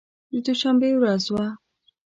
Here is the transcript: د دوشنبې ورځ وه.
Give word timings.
د 0.31 0.33
دوشنبې 0.45 0.91
ورځ 0.99 1.23
وه. 1.33 1.47